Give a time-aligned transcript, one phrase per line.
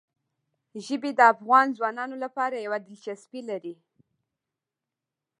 [0.85, 3.75] ژبې د افغان ځوانانو لپاره یوه دلچسپي لري.